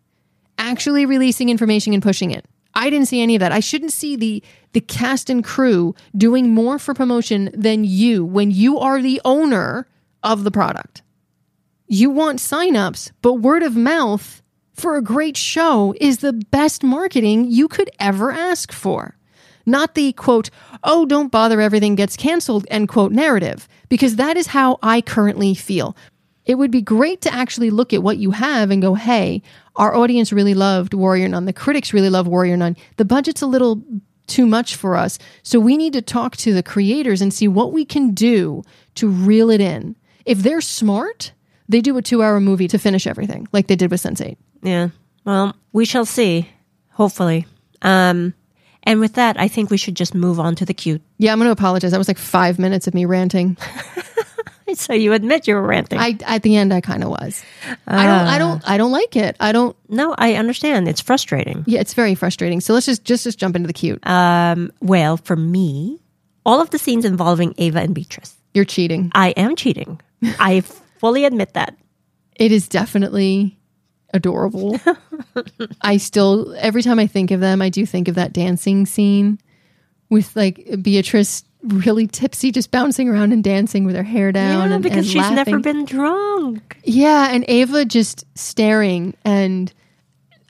[0.58, 2.44] actually releasing information and pushing it.
[2.74, 3.52] I didn't see any of that.
[3.52, 8.50] I shouldn't see the the cast and crew doing more for promotion than you when
[8.50, 9.88] you are the owner
[10.22, 11.02] of the product.
[11.86, 14.42] You want signups, but word of mouth
[14.74, 19.16] for a great show is the best marketing you could ever ask for.
[19.64, 20.50] Not the quote,
[20.84, 25.54] oh, don't bother, everything gets canceled, end quote narrative, because that is how I currently
[25.54, 25.96] feel.
[26.46, 29.42] It would be great to actually look at what you have and go, hey,
[29.74, 31.44] our audience really loved Warrior Nun.
[31.44, 32.76] The critics really love Warrior Nun.
[32.96, 33.82] The budget's a little
[34.26, 35.18] too much for us.
[35.42, 38.62] So we need to talk to the creators and see what we can do
[38.94, 39.96] to reel it in.
[40.24, 41.32] If they're smart,
[41.68, 44.36] they do a two hour movie to finish everything, like they did with Sense8.
[44.62, 44.88] Yeah.
[45.24, 46.48] Well, we shall see.
[46.90, 47.46] Hopefully.
[47.82, 48.34] Um,
[48.84, 51.02] and with that, I think we should just move on to the cute.
[51.18, 51.90] Yeah, I'm going to apologize.
[51.90, 53.56] That was like five minutes of me ranting.
[54.74, 55.98] So you admit you were ranting.
[55.98, 57.42] I at the end, I kind of was.
[57.86, 58.26] I don't.
[58.26, 58.68] I don't.
[58.68, 59.36] I don't like it.
[59.38, 59.76] I don't.
[59.88, 60.88] no, I understand.
[60.88, 61.62] It's frustrating.
[61.66, 62.60] Yeah, it's very frustrating.
[62.60, 64.04] So let's just just just jump into the cute.
[64.06, 66.00] Um, well, for me,
[66.44, 69.12] all of the scenes involving Ava and Beatrice, You're cheating.
[69.14, 70.00] I am cheating.
[70.40, 70.60] I
[70.98, 71.76] fully admit that.
[72.34, 73.58] It is definitely
[74.12, 74.78] adorable.
[75.80, 79.38] I still every time I think of them, I do think of that dancing scene
[80.10, 84.74] with like Beatrice really tipsy, just bouncing around and dancing with her hair down, yeah,
[84.74, 85.34] and, because and she's laughing.
[85.36, 86.78] never been drunk.
[86.84, 89.72] Yeah, and Ava just staring, and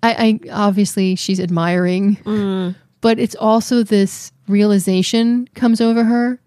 [0.02, 2.74] I, I obviously she's admiring, Mm.
[3.00, 6.40] but it's also this realization comes over her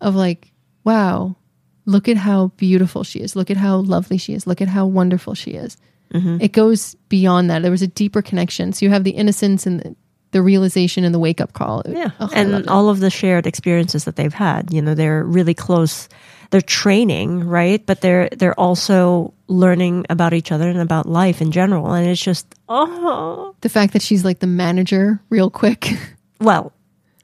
[0.00, 0.52] of like,
[0.84, 1.36] wow,
[1.84, 4.86] look at how beautiful she is, look at how lovely she is, look at how
[4.86, 5.76] wonderful she is.
[6.12, 6.38] Mm-hmm.
[6.40, 7.62] It goes beyond that.
[7.62, 8.72] There was a deeper connection.
[8.72, 9.96] So you have the innocence and the,
[10.32, 11.82] the realization and the wake up call.
[11.86, 14.72] Yeah, Oh, and all of the shared experiences that they've had.
[14.72, 16.08] You know, they're really close.
[16.50, 17.84] They're training, right?
[17.84, 21.92] But they're they're also learning about each other and about life in general.
[21.92, 25.92] And it's just oh, the fact that she's like the manager, real quick.
[26.40, 26.72] well,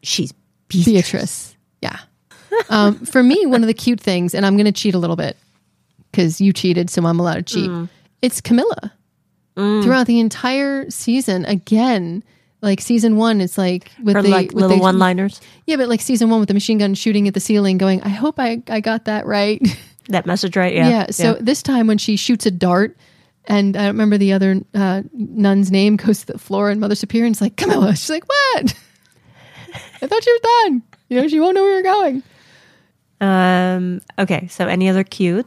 [0.02, 0.32] she's
[0.68, 0.84] Beatrice.
[0.86, 1.56] Beatrice.
[1.82, 1.98] Yeah.
[2.68, 5.16] Um, for me, one of the cute things, and I'm going to cheat a little
[5.16, 5.36] bit
[6.10, 7.70] because you cheated, so I'm allowed to cheat.
[7.70, 7.88] Mm.
[8.20, 8.90] It's Camila.
[9.54, 12.24] Throughout the entire season, again,
[12.62, 15.40] like season one, it's like with Her the like with little the- one-liners.
[15.66, 18.08] Yeah, but like season one with the machine gun shooting at the ceiling, going, "I
[18.08, 19.60] hope I I got that right."
[20.08, 20.74] That message, right?
[20.74, 20.88] Yeah.
[20.88, 21.06] Yeah.
[21.12, 22.96] so this time when she shoots a dart,
[23.44, 26.96] and I don't remember the other uh, nun's name, goes to the floor, and Mother
[26.96, 27.90] Superion is like, Camila.
[27.92, 28.74] She's like, what?
[30.02, 30.82] I thought she was done.
[31.08, 32.22] You know, she won't know where you're going.
[33.20, 34.00] Um.
[34.18, 34.48] Okay.
[34.48, 35.46] So any other cute?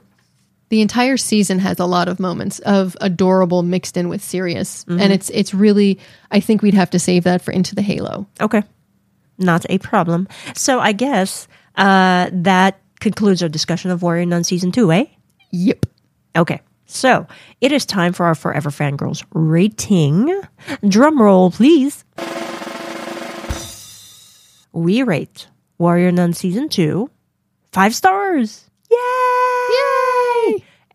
[0.69, 4.99] The entire season has a lot of moments of adorable mixed in with serious, Mm-hmm.
[4.99, 5.99] and it's it's really.
[6.31, 8.25] I think we'd have to save that for Into the Halo.
[8.41, 8.63] Okay.
[9.37, 10.27] Not a problem.
[10.55, 15.05] So I guess uh, that concludes our discussion of Warrior Nun season two, eh?
[15.51, 15.85] Yep.
[16.35, 16.61] Okay.
[16.87, 17.27] So
[17.61, 20.41] it is time for our Forever Fangirls rating.
[20.87, 22.03] Drum roll, please.
[24.73, 25.47] We rate
[25.77, 27.09] Warrior Nun season two
[27.71, 28.69] five stars.
[28.89, 28.97] Yay!
[28.97, 30.04] Yay!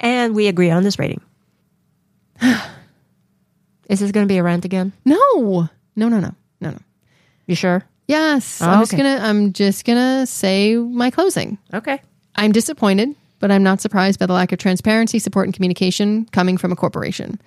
[0.01, 1.21] And we agree on this rating.
[2.43, 4.93] is this going to be a rant again?
[5.05, 5.17] No.
[5.97, 6.09] No.
[6.09, 6.19] No.
[6.19, 6.35] No.
[6.61, 6.71] No.
[6.71, 6.79] No.
[7.47, 7.85] You sure?
[8.11, 8.61] Yes.
[8.61, 9.05] Oh, I'm just okay.
[9.05, 9.25] gonna.
[9.25, 11.59] I'm just gonna say my closing.
[11.73, 12.03] Okay.
[12.35, 16.57] I'm disappointed, but I'm not surprised by the lack of transparency, support, and communication coming
[16.57, 17.41] from a corporation.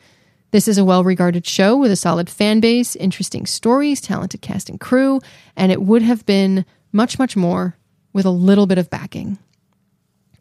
[0.52, 4.70] This is a well regarded show with a solid fan base, interesting stories, talented cast
[4.70, 5.20] and crew,
[5.58, 6.64] and it would have been
[6.94, 7.76] much, much more
[8.14, 9.40] with a little bit of backing.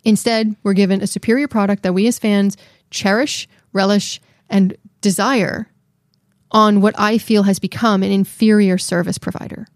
[0.05, 2.57] Instead, we're given a superior product that we as fans
[2.91, 5.69] cherish, relish, and desire
[6.51, 9.67] on what I feel has become an inferior service provider.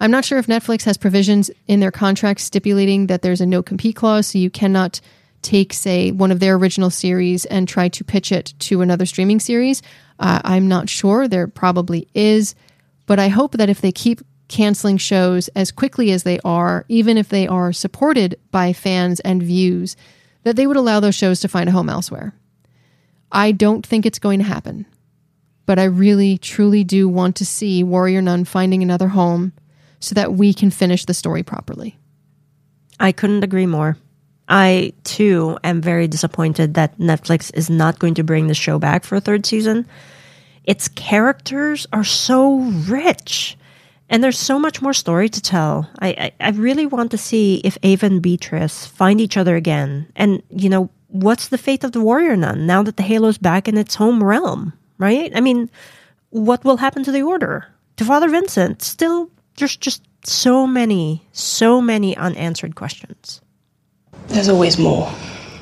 [0.00, 3.62] I'm not sure if Netflix has provisions in their contracts stipulating that there's a no
[3.62, 5.00] compete clause, so you cannot
[5.42, 9.40] take, say, one of their original series and try to pitch it to another streaming
[9.40, 9.82] series.
[10.18, 11.26] Uh, I'm not sure.
[11.26, 12.54] There probably is.
[13.06, 17.16] But I hope that if they keep canceling shows as quickly as they are, even
[17.16, 19.96] if they are supported by fans and views,
[20.44, 22.34] that they would allow those shows to find a home elsewhere.
[23.30, 24.86] I don't think it's going to happen.
[25.66, 29.52] But I really, truly do want to see Warrior Nun finding another home
[30.00, 31.98] so that we can finish the story properly.
[32.98, 33.98] I couldn't agree more.
[34.48, 39.04] I too am very disappointed that Netflix is not going to bring the show back
[39.04, 39.86] for a third season.
[40.64, 43.58] Its characters are so rich,
[44.10, 45.90] and there's so much more story to tell.
[45.98, 50.10] I, I, I really want to see if Ava and Beatrice find each other again.
[50.16, 53.68] And, you know, what's the fate of the warrior nun now that the Halo's back
[53.68, 55.30] in its home realm, right?
[55.34, 55.68] I mean,
[56.30, 57.66] what will happen to the Order?
[57.96, 58.82] To Father Vincent?
[58.82, 63.40] Still, there's just so many, so many unanswered questions.
[64.28, 65.12] There's always more.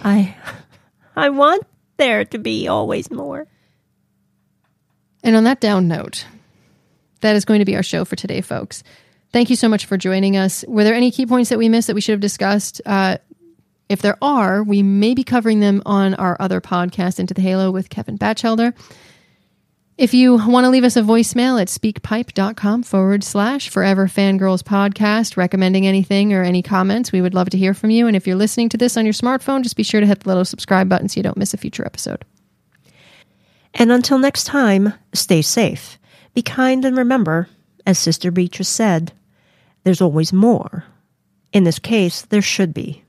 [0.04, 0.36] I
[1.16, 1.66] I want
[1.96, 3.46] there to be always more.
[5.22, 6.26] And on that down note,
[7.20, 8.82] that is going to be our show for today, folks.
[9.32, 10.64] Thank you so much for joining us.
[10.68, 12.80] Were there any key points that we missed that we should have discussed?
[12.86, 13.18] Uh,
[13.88, 17.70] If there are, we may be covering them on our other podcast, Into the Halo
[17.70, 18.74] with Kevin Bacheldor.
[19.98, 25.38] If you want to leave us a voicemail at speakpipe.com forward slash forever fangirls podcast,
[25.38, 28.06] recommending anything or any comments, we would love to hear from you.
[28.06, 30.28] And if you're listening to this on your smartphone, just be sure to hit the
[30.28, 32.24] little subscribe button so you don't miss a future episode.
[33.72, 35.98] And until next time, stay safe,
[36.36, 37.48] be kind, and remember,
[37.86, 39.10] as Sister Beatrice said,
[39.84, 40.84] there's always more.
[41.50, 43.02] In this case, there should be.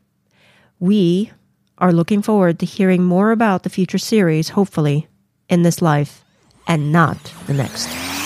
[0.79, 1.31] We
[1.77, 5.07] are looking forward to hearing more about the future series, hopefully,
[5.49, 6.23] in this life
[6.67, 7.17] and not
[7.47, 8.16] the next.